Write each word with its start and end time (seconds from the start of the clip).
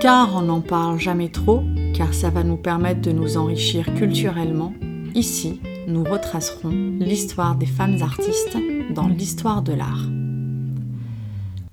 Car 0.00 0.34
on 0.36 0.42
n'en 0.42 0.60
parle 0.60 0.98
jamais 0.98 1.28
trop, 1.28 1.62
car 1.94 2.12
ça 2.12 2.30
va 2.30 2.42
nous 2.42 2.56
permettre 2.56 3.00
de 3.00 3.12
nous 3.12 3.36
enrichir 3.36 3.92
culturellement, 3.94 4.74
ici, 5.14 5.60
nous 5.88 6.04
retracerons 6.04 6.70
l'histoire 6.98 7.56
des 7.56 7.66
femmes 7.66 7.98
artistes 8.02 8.56
dans 8.94 9.08
l'histoire 9.08 9.62
de 9.62 9.72
l'art. 9.72 10.08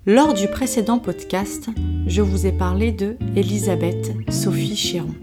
Lors 0.06 0.34
du 0.34 0.48
précédent 0.48 0.98
podcast, 0.98 1.68
je 2.06 2.22
vous 2.22 2.46
ai 2.46 2.52
parlé 2.52 2.90
de 2.90 3.16
Elisabeth 3.36 4.12
Sophie 4.30 4.76
Chéron, 4.76 5.14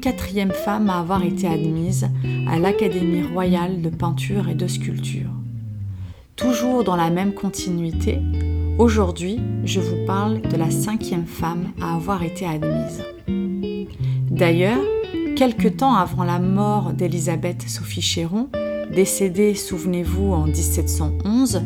quatrième 0.00 0.52
femme 0.52 0.88
à 0.90 1.00
avoir 1.00 1.24
été 1.24 1.48
admise 1.48 2.08
à 2.48 2.58
l'Académie 2.58 3.26
royale 3.26 3.82
de 3.82 3.88
peinture 3.88 4.48
et 4.48 4.54
de 4.54 4.68
sculpture. 4.68 5.30
Toujours 6.36 6.84
dans 6.84 6.96
la 6.96 7.10
même 7.10 7.34
continuité, 7.34 8.20
aujourd'hui, 8.78 9.38
je 9.64 9.80
vous 9.80 10.04
parle 10.06 10.42
de 10.42 10.56
la 10.56 10.70
cinquième 10.70 11.26
femme 11.26 11.72
à 11.80 11.94
avoir 11.94 12.22
été 12.22 12.46
admise. 12.46 13.02
D'ailleurs, 14.30 14.82
quelque 15.36 15.68
temps 15.68 15.94
avant 15.94 16.24
la 16.24 16.38
mort 16.38 16.92
d'Élisabeth 16.92 17.62
Sophie 17.68 18.02
Chéron, 18.02 18.48
décédée, 18.94 19.54
souvenez-vous, 19.54 20.32
en 20.32 20.46
1711, 20.46 21.62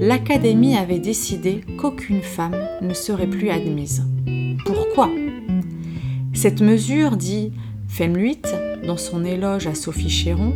l'Académie 0.00 0.76
avait 0.76 0.98
décidé 0.98 1.60
qu'aucune 1.78 2.22
femme 2.22 2.56
ne 2.82 2.94
serait 2.94 3.26
plus 3.26 3.50
admise. 3.50 4.04
Pourquoi? 4.64 5.10
Cette 6.32 6.60
mesure, 6.60 7.16
dit 7.16 7.52
Femluit 7.88 8.42
dans 8.86 8.96
son 8.96 9.24
éloge 9.24 9.66
à 9.66 9.74
Sophie 9.74 10.10
Chéron, 10.10 10.52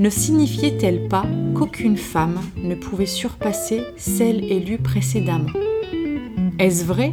ne 0.00 0.08
signifiait-elle 0.08 1.08
pas 1.08 1.26
qu'aucune 1.54 1.98
femme 1.98 2.40
ne 2.56 2.74
pouvait 2.74 3.04
surpasser 3.04 3.82
celle 3.98 4.50
élue 4.50 4.78
précédemment? 4.78 5.52
Est-ce 6.58 6.86
vrai 6.86 7.12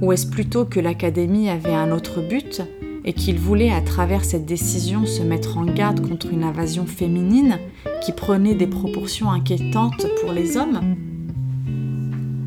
Ou 0.00 0.12
est-ce 0.12 0.26
plutôt 0.26 0.64
que 0.64 0.80
l'Académie 0.80 1.50
avait 1.50 1.74
un 1.74 1.92
autre 1.92 2.26
but 2.26 2.62
et 3.04 3.12
qu'il 3.12 3.38
voulait 3.38 3.70
à 3.70 3.82
travers 3.82 4.24
cette 4.24 4.46
décision 4.46 5.04
se 5.04 5.22
mettre 5.22 5.58
en 5.58 5.66
garde 5.66 6.00
contre 6.00 6.32
une 6.32 6.42
invasion 6.42 6.86
féminine 6.86 7.58
qui 8.02 8.12
prenait 8.12 8.54
des 8.54 8.66
proportions 8.66 9.30
inquiétantes 9.30 10.06
pour 10.22 10.32
les 10.32 10.56
hommes? 10.56 10.80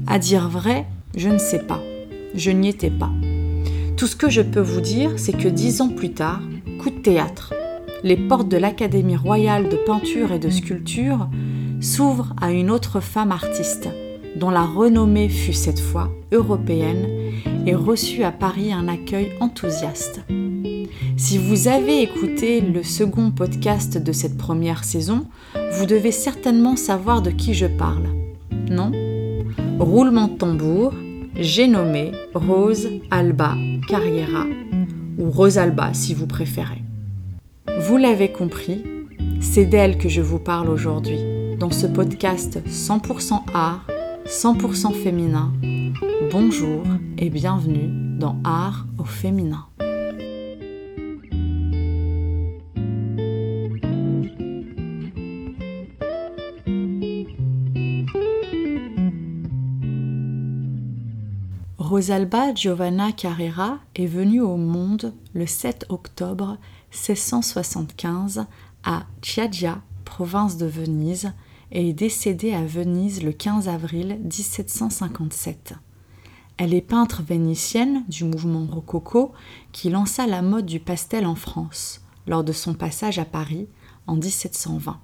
À 0.08 0.18
dire 0.18 0.50
vrai, 0.50 0.88
je 1.16 1.30
ne 1.30 1.38
sais 1.38 1.62
pas. 1.62 1.82
Je 2.34 2.50
n'y 2.50 2.70
étais 2.70 2.90
pas. 2.90 3.12
Tout 3.98 4.08
ce 4.08 4.16
que 4.16 4.30
je 4.32 4.42
peux 4.42 4.62
vous 4.62 4.82
dire, 4.82 5.12
c'est 5.18 5.38
que 5.38 5.48
dix 5.48 5.82
ans 5.82 5.90
plus 5.90 6.12
tard, 6.12 6.42
coup 6.80 6.90
de 6.90 7.00
théâtre, 7.00 7.54
les 8.04 8.18
portes 8.18 8.50
de 8.50 8.58
l'Académie 8.58 9.16
royale 9.16 9.70
de 9.70 9.78
peinture 9.78 10.32
et 10.32 10.40
de 10.40 10.50
sculpture 10.50 11.30
s'ouvrent 11.82 12.34
à 12.42 12.52
une 12.52 12.72
autre 12.72 13.00
femme 13.00 13.32
artiste, 13.32 13.90
dont 14.36 14.50
la 14.50 14.64
renommée 14.64 15.30
fut 15.30 15.54
cette 15.54 15.80
fois 15.80 16.12
européenne 16.32 17.08
et 17.66 17.76
reçut 17.76 18.24
à 18.24 18.32
Paris 18.32 18.72
un 18.74 18.88
accueil 18.88 19.32
enthousiaste. 19.40 20.22
Si 21.18 21.38
vous 21.38 21.68
avez 21.68 22.02
écouté 22.02 22.62
le 22.62 22.84
second 22.84 23.32
podcast 23.32 23.98
de 23.98 24.12
cette 24.12 24.38
première 24.38 24.84
saison, 24.84 25.26
vous 25.74 25.86
devez 25.86 26.12
certainement 26.12 26.76
savoir 26.76 27.22
de 27.22 27.32
qui 27.32 27.54
je 27.54 27.66
parle. 27.66 28.08
Non? 28.70 28.92
Roulement 29.80 30.28
de 30.28 30.38
tambour, 30.38 30.94
j'ai 31.36 31.68
nommé 31.68 32.12
Rose 32.34 32.90
Alba 33.12 33.56
Carriera, 33.88 34.46
ou 35.18 35.30
Rosalba 35.30 35.94
si 35.94 36.14
vous 36.14 36.28
préférez. 36.28 36.85
Vous 37.78 37.98
l'avez 37.98 38.32
compris, 38.32 38.84
c'est 39.42 39.66
d'elle 39.66 39.98
que 39.98 40.08
je 40.08 40.22
vous 40.22 40.40
parle 40.40 40.70
aujourd'hui, 40.70 41.20
dans 41.60 41.72
ce 41.72 41.86
podcast 41.86 42.60
100% 42.68 43.42
art, 43.54 43.86
100% 44.26 44.94
féminin. 44.94 45.52
Bonjour 46.32 46.84
et 47.18 47.30
bienvenue 47.30 47.90
dans 48.18 48.38
Art 48.46 48.86
au 48.98 49.04
féminin. 49.04 49.68
Rosalba 61.86 62.52
Giovanna 62.52 63.12
Carrera 63.12 63.78
est 63.94 64.08
venue 64.08 64.42
au 64.42 64.58
monde 64.58 65.14
le 65.36 65.46
7 65.46 65.86
octobre 65.90 66.58
1675 66.92 68.48
à 68.84 69.04
Chioggia, 69.22 69.84
province 70.04 70.58
de 70.58 70.66
Venise, 70.66 71.32
et 71.72 71.90
est 71.90 71.94
décédée 71.94 72.56
à 72.56 72.66
Venise 72.66 73.22
le 73.22 73.32
15 73.32 73.68
avril 73.68 74.20
1757. 74.24 75.76
Elle 76.58 76.74
est 76.74 76.82
peintre 76.82 77.22
vénitienne 77.22 78.04
du 78.10 78.24
mouvement 78.24 78.66
rococo 78.66 79.34
qui 79.72 79.92
lança 79.92 80.26
la 80.26 80.42
mode 80.42 80.66
du 80.66 80.80
pastel 80.80 81.28
en 81.28 81.36
France 81.36 82.02
lors 82.26 82.44
de 82.44 82.52
son 82.52 82.74
passage 82.74 83.20
à 83.20 83.26
Paris 83.26 83.68
en 84.08 84.16
1720. 84.16 85.00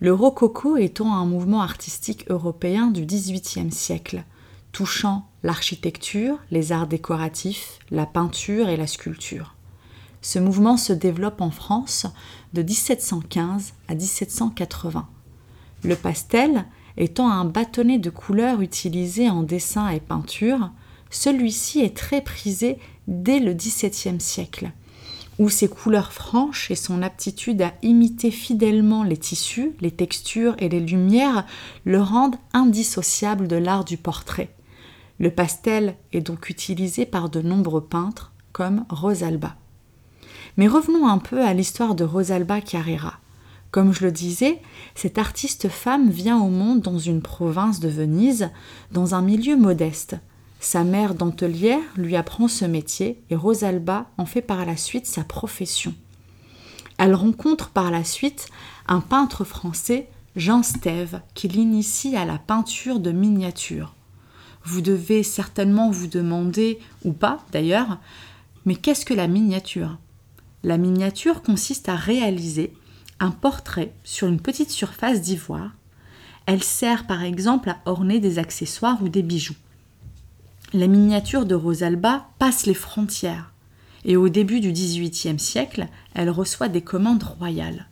Le 0.00 0.12
rococo 0.12 0.76
étant 0.76 1.14
un 1.14 1.24
mouvement 1.24 1.62
artistique 1.62 2.26
européen 2.28 2.88
du 2.88 3.06
XVIIIe 3.06 3.72
siècle, 3.72 4.26
touchant 4.72 5.28
l'architecture, 5.42 6.38
les 6.50 6.72
arts 6.72 6.86
décoratifs, 6.86 7.78
la 7.90 8.06
peinture 8.06 8.68
et 8.68 8.76
la 8.76 8.86
sculpture. 8.86 9.54
Ce 10.20 10.38
mouvement 10.38 10.76
se 10.76 10.92
développe 10.92 11.40
en 11.40 11.50
France 11.50 12.06
de 12.52 12.62
1715 12.62 13.74
à 13.88 13.94
1780. 13.94 15.08
Le 15.84 15.94
pastel 15.94 16.64
étant 16.96 17.30
un 17.30 17.44
bâtonnet 17.44 17.98
de 17.98 18.10
couleurs 18.10 18.60
utilisé 18.60 19.30
en 19.30 19.42
dessin 19.42 19.88
et 19.88 20.00
peinture, 20.00 20.70
celui-ci 21.10 21.80
est 21.80 21.96
très 21.96 22.20
prisé 22.20 22.78
dès 23.06 23.38
le 23.38 23.54
XVIIe 23.54 24.20
siècle, 24.20 24.72
où 25.38 25.48
ses 25.48 25.68
couleurs 25.68 26.12
franches 26.12 26.70
et 26.70 26.74
son 26.74 27.02
aptitude 27.02 27.62
à 27.62 27.72
imiter 27.82 28.32
fidèlement 28.32 29.04
les 29.04 29.16
tissus, 29.16 29.72
les 29.80 29.92
textures 29.92 30.56
et 30.58 30.68
les 30.68 30.80
lumières 30.80 31.46
le 31.84 32.02
rendent 32.02 32.36
indissociable 32.52 33.46
de 33.46 33.56
l'art 33.56 33.84
du 33.84 33.96
portrait. 33.96 34.50
Le 35.20 35.30
pastel 35.32 35.96
est 36.12 36.20
donc 36.20 36.48
utilisé 36.48 37.04
par 37.04 37.28
de 37.28 37.42
nombreux 37.42 37.84
peintres 37.84 38.32
comme 38.52 38.84
Rosalba. 38.88 39.56
Mais 40.56 40.68
revenons 40.68 41.08
un 41.08 41.18
peu 41.18 41.44
à 41.44 41.54
l'histoire 41.54 41.96
de 41.96 42.04
Rosalba 42.04 42.60
Carrera. 42.60 43.14
Comme 43.72 43.92
je 43.92 44.04
le 44.04 44.12
disais, 44.12 44.62
cette 44.94 45.18
artiste 45.18 45.68
femme 45.68 46.08
vient 46.08 46.38
au 46.38 46.48
monde 46.48 46.80
dans 46.80 46.98
une 46.98 47.20
province 47.20 47.80
de 47.80 47.88
Venise, 47.88 48.50
dans 48.92 49.14
un 49.14 49.22
milieu 49.22 49.56
modeste. 49.56 50.16
Sa 50.60 50.84
mère 50.84 51.14
dentelière 51.14 51.82
lui 51.96 52.16
apprend 52.16 52.48
ce 52.48 52.64
métier 52.64 53.22
et 53.30 53.36
Rosalba 53.36 54.06
en 54.18 54.26
fait 54.26 54.42
par 54.42 54.64
la 54.64 54.76
suite 54.76 55.06
sa 55.06 55.24
profession. 55.24 55.94
Elle 56.96 57.14
rencontre 57.14 57.70
par 57.70 57.90
la 57.90 58.04
suite 58.04 58.48
un 58.86 59.00
peintre 59.00 59.44
français, 59.44 60.08
Jean 60.36 60.62
Stève, 60.62 61.20
qui 61.34 61.48
l'initie 61.48 62.16
à 62.16 62.24
la 62.24 62.38
peinture 62.38 63.00
de 63.00 63.12
miniatures 63.12 63.94
vous 64.68 64.82
devez 64.82 65.22
certainement 65.22 65.90
vous 65.90 66.08
demander, 66.08 66.78
ou 67.02 67.12
pas 67.12 67.42
d'ailleurs, 67.52 67.98
mais 68.66 68.76
qu'est-ce 68.76 69.06
que 69.06 69.14
la 69.14 69.26
miniature? 69.26 69.96
La 70.62 70.76
miniature 70.76 71.42
consiste 71.42 71.88
à 71.88 71.96
réaliser 71.96 72.74
un 73.18 73.30
portrait 73.30 73.94
sur 74.04 74.28
une 74.28 74.40
petite 74.40 74.70
surface 74.70 75.22
d'ivoire. 75.22 75.70
Elle 76.44 76.62
sert 76.62 77.06
par 77.06 77.22
exemple 77.22 77.70
à 77.70 77.78
orner 77.86 78.20
des 78.20 78.38
accessoires 78.38 79.02
ou 79.02 79.08
des 79.08 79.22
bijoux. 79.22 79.56
La 80.74 80.86
miniature 80.86 81.46
de 81.46 81.54
Rosalba 81.54 82.28
passe 82.38 82.66
les 82.66 82.74
frontières 82.74 83.52
et 84.04 84.18
au 84.18 84.28
début 84.28 84.60
du 84.60 84.70
XVIIIe 84.70 85.40
siècle, 85.40 85.88
elle 86.14 86.30
reçoit 86.30 86.68
des 86.68 86.82
commandes 86.82 87.22
royales. 87.22 87.88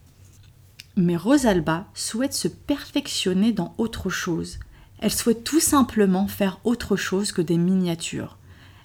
Mais 0.94 1.16
Rosalba 1.16 1.86
souhaite 1.94 2.34
se 2.34 2.48
perfectionner 2.48 3.52
dans 3.52 3.74
autre 3.78 4.10
chose 4.10 4.58
elle 4.98 5.12
souhaite 5.12 5.44
tout 5.44 5.60
simplement 5.60 6.26
faire 6.26 6.58
autre 6.64 6.96
chose 6.96 7.32
que 7.32 7.42
des 7.42 7.58
miniatures. 7.58 8.38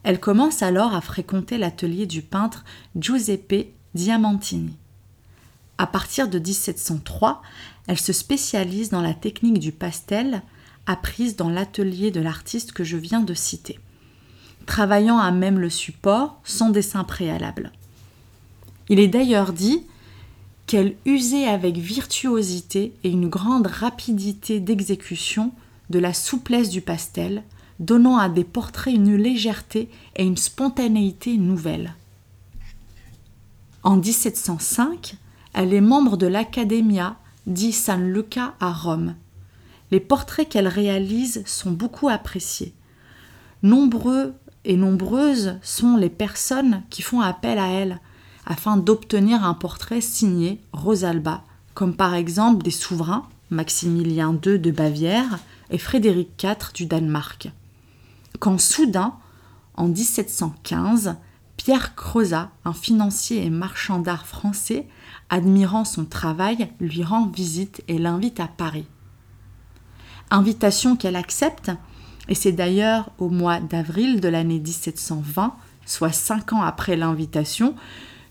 Elle 0.04 0.20
commence 0.20 0.62
alors 0.62 0.94
à 0.94 1.02
fréquenter 1.02 1.58
l'atelier 1.58 2.06
du 2.06 2.22
peintre 2.22 2.66
Giuseppe 2.96 3.74
Diamantini. 3.94 4.78
À 5.78 5.88
partir 5.88 6.28
de 6.28 6.40
1703, 6.40 7.42
elle 7.88 8.00
se 8.00 8.14
spécialise 8.14 8.90
dans 8.90 9.02
la 9.02 9.14
technique 9.14 9.60
du 9.60 9.72
pastel 9.72 10.42
apprise 10.86 11.36
dans 11.36 11.50
l'atelier 11.50 12.12
de 12.12 12.22
l'artiste 12.22 12.72
que 12.72 12.84
je 12.84 12.98
viens 12.98 13.22
de 13.22 13.34
citer, 13.34 13.80
travaillant 14.66 15.20
à 15.20 15.32
même 15.32 15.60
le 15.60 15.70
support 15.70 16.40
sans 16.44 16.70
dessin 16.70 17.04
préalable. 17.04 17.72
Il 18.90 19.00
est 19.00 19.08
d'ailleurs 19.08 19.54
dit 19.54 19.84
qu'elle 20.68 20.96
usait 21.06 21.48
avec 21.48 21.78
virtuosité 21.78 22.94
et 23.04 23.10
une 23.10 23.30
grande 23.30 23.68
rapidité 23.68 24.60
d'exécution 24.60 25.52
de 25.92 26.00
la 26.00 26.14
souplesse 26.14 26.70
du 26.70 26.82
pastel, 26.82 27.44
donnant 27.80 28.18
à 28.18 28.30
des 28.30 28.44
portraits 28.44 28.96
une 28.96 29.16
légèreté 29.16 29.90
et 30.16 30.24
une 30.24 30.38
spontanéité 30.38 31.38
nouvelles. 31.38 31.94
En 33.84 33.98
1705, 33.98 35.16
elle 35.54 35.74
est 35.74 35.82
membre 35.82 36.18
de 36.18 36.28
l'Accademia 36.28 37.18
di 37.48 37.72
San 37.72 38.12
Luca 38.12 38.54
à 38.60 38.72
Rome. 38.72 39.16
Les 39.90 40.00
portraits 40.00 40.48
qu'elle 40.48 40.68
réalise 40.68 41.44
sont 41.46 41.72
beaucoup 41.72 42.08
appréciés. 42.08 42.74
Nombreux 43.64 44.34
et 44.64 44.78
nombreuses 44.78 45.58
sont 45.62 45.98
les 45.98 46.10
personnes 46.10 46.84
qui 46.90 47.02
font 47.02 47.22
appel 47.22 47.58
à 47.60 47.68
elle 47.68 48.00
afin 48.46 48.78
d'obtenir 48.78 49.44
un 49.44 49.54
portrait 49.54 50.02
signé 50.02 50.62
Rosalba, 50.72 51.44
comme 51.74 51.96
par 51.96 52.14
exemple 52.14 52.64
des 52.64 52.72
souverains, 52.72 53.28
Maximilien 53.50 54.40
II 54.46 54.60
de 54.60 54.72
Bavière 54.72 55.40
Frédéric 55.78 56.44
IV 56.44 56.74
du 56.74 56.86
Danemark. 56.86 57.52
Quand 58.40 58.60
soudain, 58.60 59.16
en 59.76 59.88
1715, 59.88 61.16
Pierre 61.58 61.96
Crozat, 61.96 62.50
un 62.66 62.74
financier 62.74 63.46
et 63.46 63.50
marchand 63.50 64.00
d'art 64.00 64.26
français, 64.26 64.88
admirant 65.30 65.86
son 65.86 66.06
travail, 66.06 66.70
lui 66.80 67.04
rend 67.04 67.28
visite 67.28 67.84
et 67.88 67.98
l'invite 68.00 68.40
à 68.40 68.48
Paris. 68.48 68.88
Invitation 70.32 70.96
qu'elle 70.96 71.16
accepte, 71.16 71.72
et 72.28 72.36
c'est 72.36 72.52
d'ailleurs 72.52 73.12
au 73.20 73.30
mois 73.30 73.60
d'avril 73.60 74.22
de 74.22 74.28
l'année 74.28 74.60
1720, 74.60 75.54
soit 75.86 76.12
cinq 76.12 76.54
ans 76.54 76.62
après 76.62 76.96
l'invitation, 76.96 77.76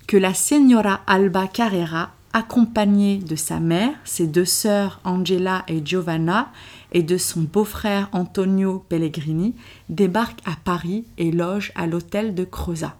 que 0.06 0.16
la 0.16 0.34
Signora 0.34 1.00
Alba 1.06 1.46
Carrera, 1.46 2.10
accompagnée 2.32 3.18
de 3.18 3.36
sa 3.36 3.60
mère, 3.60 3.92
ses 4.04 4.26
deux 4.26 4.44
sœurs 4.44 5.00
Angela 5.04 5.64
et 5.68 5.82
Giovanna, 5.84 6.50
et 6.92 7.02
de 7.02 7.16
son 7.16 7.42
beau-frère 7.42 8.08
Antonio 8.12 8.84
Pellegrini, 8.88 9.54
débarque 9.88 10.40
à 10.44 10.56
Paris 10.62 11.04
et 11.18 11.30
loge 11.30 11.72
à 11.74 11.86
l'hôtel 11.86 12.34
de 12.34 12.44
Crozat. 12.44 12.96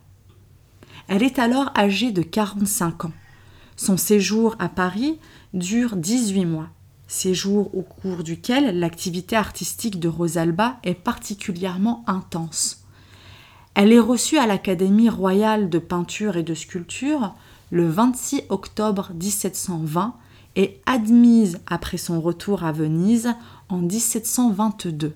Elle 1.09 1.23
est 1.23 1.39
alors 1.39 1.73
âgée 1.77 2.13
de 2.13 2.23
45 2.23 3.07
ans. 3.07 3.13
Son 3.77 3.97
séjour 3.97 4.57
à 4.59 4.69
Paris 4.69 5.19
dure 5.55 5.97
18 5.97 6.45
mois, 6.45 6.69
séjour 7.09 7.75
au 7.75 7.83
cours 7.83 8.23
duquel 8.23 8.79
l'activité 8.79 9.35
artistique 9.35 9.99
de 9.99 10.09
Rosalba 10.09 10.77
est 10.85 10.95
particulièrement 10.95 12.05
intense. 12.07 12.85
Elle 13.75 13.93
est 13.93 14.01
reçue 14.01 14.39
à 14.39 14.47
l'Académie 14.47 15.09
royale 15.09 15.71
de 15.71 15.79
peinture 15.79 16.37
et 16.37 16.43
de 16.43 16.55
sculpture 16.55 17.35
le 17.71 17.89
26 17.89 18.43
octobre 18.49 19.11
1720 19.15 20.15
et 20.57 20.81
admise 20.87 21.61
après 21.67 21.97
son 21.97 22.21
retour 22.21 22.65
à 22.65 22.73
Venise 22.73 23.35
en 23.69 23.79
1722. 23.79 25.15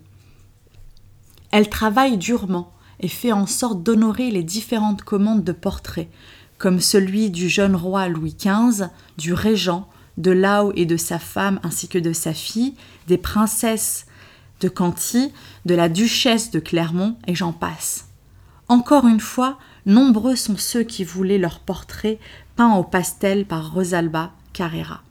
Elle 1.51 1.69
travaille 1.69 2.19
durement 2.19 2.73
et 3.01 3.09
fait 3.09 3.33
en 3.33 3.47
sorte 3.47 3.83
d'honorer 3.83 4.31
les 4.31 4.43
différentes 4.43 5.03
commandes 5.03 5.45
de 5.45 5.53
portraits, 5.53 6.09
comme 6.59 6.81
celui 6.81 7.31
du 7.31 7.49
jeune 7.49 7.77
roi 7.77 8.09
Louis 8.09 8.37
XV, 8.39 8.87
du 9.19 9.33
régent, 9.33 9.89
de 10.17 10.31
Lao 10.31 10.73
et 10.77 10.87
de 10.87 10.97
sa 10.97 11.19
femme 11.19 11.59
ainsi 11.63 11.89
que 11.89 11.99
de 11.99 12.13
sa 12.13 12.33
fille, 12.33 12.75
des 13.09 13.19
princesses 13.19 14.07
de 14.61 14.69
Canty, 14.69 15.33
de 15.67 15.75
la 15.75 15.89
duchesse 15.89 16.51
de 16.51 16.61
Clermont, 16.61 17.17
et 17.27 17.35
j'en 17.35 17.53
passe. 17.53 18.07
Encore 18.69 19.07
une 19.07 19.21
fois, 19.21 19.59
nombreux 19.85 20.37
sont 20.37 20.57
ceux 20.57 20.85
qui 20.85 21.05
voulaient 21.05 21.39
leur 21.39 21.61
portrait 21.61 22.19
peint 22.57 22.75
au 22.77 22.85
pastel 22.85 23.45
par 23.45 23.73
Rosalba 23.73 24.33
Carrera. 24.53 25.03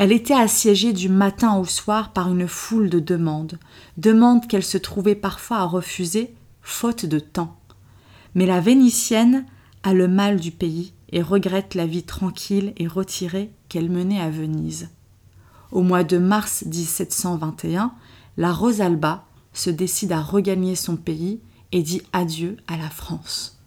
Elle 0.00 0.12
était 0.12 0.32
assiégée 0.32 0.94
du 0.94 1.10
matin 1.10 1.58
au 1.58 1.66
soir 1.66 2.14
par 2.14 2.32
une 2.32 2.48
foule 2.48 2.88
de 2.88 3.00
demandes, 3.00 3.58
demandes 3.98 4.46
qu'elle 4.48 4.64
se 4.64 4.78
trouvait 4.78 5.14
parfois 5.14 5.58
à 5.58 5.66
refuser, 5.66 6.34
faute 6.62 7.04
de 7.04 7.18
temps. 7.18 7.58
Mais 8.34 8.46
la 8.46 8.60
Vénitienne 8.60 9.44
a 9.82 9.92
le 9.92 10.08
mal 10.08 10.40
du 10.40 10.52
pays 10.52 10.94
et 11.12 11.20
regrette 11.20 11.74
la 11.74 11.84
vie 11.84 12.02
tranquille 12.02 12.72
et 12.78 12.86
retirée 12.86 13.52
qu'elle 13.68 13.90
menait 13.90 14.22
à 14.22 14.30
Venise. 14.30 14.88
Au 15.70 15.82
mois 15.82 16.02
de 16.02 16.16
mars 16.16 16.64
1721, 16.64 17.92
la 18.38 18.54
Rosalba 18.54 19.26
se 19.52 19.68
décide 19.68 20.12
à 20.12 20.22
regagner 20.22 20.76
son 20.76 20.96
pays 20.96 21.40
et 21.72 21.82
dit 21.82 22.00
adieu 22.14 22.56
à 22.68 22.78
la 22.78 22.88
France. 22.88 23.60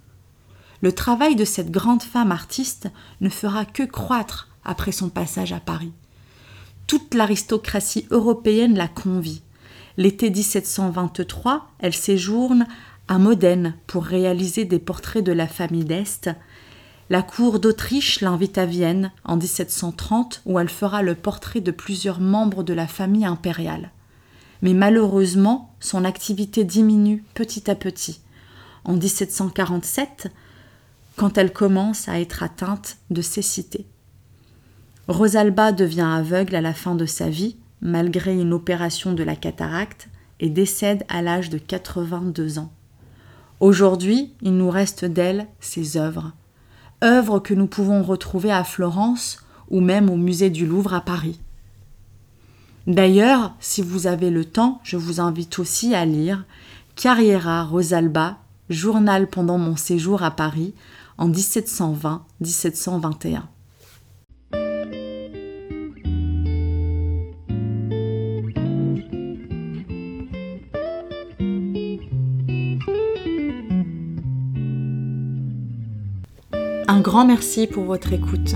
Le 0.81 0.93
travail 0.93 1.35
de 1.35 1.45
cette 1.45 1.69
grande 1.69 2.01
femme 2.01 2.31
artiste 2.31 2.89
ne 3.21 3.29
fera 3.29 3.65
que 3.65 3.83
croître 3.83 4.49
après 4.65 4.91
son 4.91 5.09
passage 5.09 5.53
à 5.53 5.59
Paris. 5.59 5.93
Toute 6.87 7.13
l'aristocratie 7.13 8.07
européenne 8.11 8.77
la 8.77 8.87
convie. 8.87 9.41
L'été 9.97 10.29
1723, 10.29 11.69
elle 11.79 11.93
séjourne 11.93 12.67
à 13.07 13.17
Modène 13.17 13.75
pour 13.87 14.03
réaliser 14.03 14.65
des 14.65 14.79
portraits 14.79 15.23
de 15.23 15.31
la 15.31 15.47
famille 15.47 15.85
d'Est. 15.85 16.29
La 17.09 17.21
cour 17.21 17.59
d'Autriche 17.59 18.21
l'invite 18.21 18.57
à 18.57 18.65
Vienne 18.65 19.11
en 19.23 19.37
1730 19.37 20.41
où 20.45 20.59
elle 20.59 20.69
fera 20.69 21.03
le 21.03 21.15
portrait 21.15 21.61
de 21.61 21.71
plusieurs 21.71 22.19
membres 22.19 22.63
de 22.63 22.73
la 22.73 22.87
famille 22.87 23.25
impériale 23.25 23.91
mais 24.63 24.73
malheureusement, 24.73 25.75
son 25.81 26.05
activité 26.05 26.63
diminue 26.63 27.23
petit 27.35 27.69
à 27.69 27.75
petit. 27.75 28.21
En 28.85 28.93
1747, 28.93 30.31
quand 31.17 31.37
elle 31.37 31.51
commence 31.51 32.07
à 32.07 32.19
être 32.19 32.41
atteinte 32.41 32.97
de 33.11 33.21
cécité. 33.21 33.85
Rosalba 35.07 35.73
devient 35.73 36.01
aveugle 36.01 36.55
à 36.55 36.61
la 36.61 36.73
fin 36.73 36.95
de 36.95 37.05
sa 37.05 37.29
vie, 37.29 37.57
malgré 37.81 38.33
une 38.33 38.53
opération 38.53 39.13
de 39.13 39.23
la 39.23 39.35
cataracte, 39.35 40.07
et 40.39 40.49
décède 40.49 41.03
à 41.09 41.21
l'âge 41.21 41.49
de 41.49 41.57
82 41.57 42.59
ans. 42.59 42.71
Aujourd'hui, 43.59 44.33
il 44.41 44.55
nous 44.55 44.69
reste 44.69 45.03
d'elle 45.05 45.47
ses 45.59 45.97
œuvres, 45.97 46.31
œuvres 47.03 47.39
que 47.39 47.53
nous 47.53 47.67
pouvons 47.67 48.03
retrouver 48.03 48.51
à 48.51 48.63
Florence 48.63 49.39
ou 49.69 49.81
même 49.81 50.09
au 50.09 50.17
musée 50.17 50.49
du 50.49 50.65
Louvre 50.65 50.93
à 50.93 51.01
Paris. 51.01 51.39
D'ailleurs, 52.87 53.53
si 53.59 53.81
vous 53.81 54.07
avez 54.07 54.29
le 54.29 54.43
temps, 54.43 54.81
je 54.83 54.97
vous 54.97 55.21
invite 55.21 55.59
aussi 55.59 55.95
à 55.95 56.05
lire 56.05 56.45
Carriera 56.95 57.63
Rosalba, 57.63 58.37
journal 58.69 59.27
pendant 59.27 59.57
mon 59.57 59.75
séjour 59.75 60.23
à 60.23 60.31
Paris 60.31 60.73
en 61.17 61.29
1720-1721. 61.29 63.41
Grand 77.03 77.25
merci 77.25 77.67
pour 77.67 77.83
votre 77.83 78.13
écoute. 78.13 78.55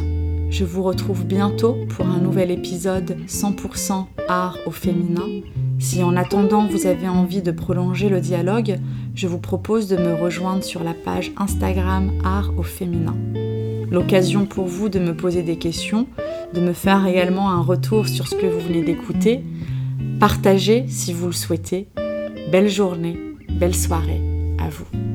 Je 0.50 0.64
vous 0.64 0.82
retrouve 0.82 1.26
bientôt 1.26 1.76
pour 1.90 2.06
un 2.08 2.20
nouvel 2.20 2.50
épisode 2.50 3.18
100% 3.28 4.06
art 4.30 4.58
au 4.66 4.72
féminin. 4.72 5.28
Si 5.80 6.02
en 6.02 6.16
attendant 6.16 6.66
vous 6.66 6.88
avez 6.88 7.10
envie 7.10 7.42
de 7.42 7.52
prolonger 7.52 8.08
le 8.08 8.22
dialogue, 8.22 8.80
je 9.16 9.28
vous 9.28 9.38
propose 9.38 9.90
de 9.90 9.98
me 9.98 10.14
rejoindre 10.14 10.64
sur 10.64 10.82
la 10.82 10.94
page 10.94 11.34
Instagram 11.36 12.10
art 12.24 12.54
au 12.58 12.64
féminin. 12.64 13.18
L'occasion 13.92 14.46
pour 14.46 14.66
vous 14.66 14.88
de 14.88 15.00
me 15.00 15.14
poser 15.14 15.44
des 15.44 15.58
questions, 15.58 16.08
de 16.54 16.62
me 16.62 16.72
faire 16.72 17.06
également 17.06 17.52
un 17.52 17.62
retour 17.62 18.08
sur 18.08 18.30
ce 18.30 18.36
que 18.36 18.46
vous 18.46 18.62
venez 18.62 18.82
d'écouter. 18.82 19.44
Partagez 20.22 20.86
si 20.88 21.12
vous 21.12 21.28
le 21.28 21.34
souhaitez. 21.34 21.90
Belle 22.50 22.70
journée, 22.70 23.20
belle 23.50 23.76
soirée 23.76 24.22
à 24.58 24.70
vous. 24.70 25.07